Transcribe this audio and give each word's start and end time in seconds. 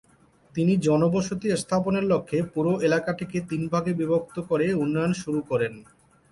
তিনি 0.55 0.73
জনবসতি 0.77 1.47
স্থাপনের 1.57 2.05
লক্ষ্যে 2.11 2.39
পুরো 2.53 2.71
এলাকাটিকে 2.87 3.37
তিন 3.49 3.61
ভাগে 3.71 3.91
বিভক্ত 3.93 4.35
করে 4.49 4.65
উন্নয়ন 4.73 5.13
শুরু 5.13 5.39
করেন। 5.49 5.73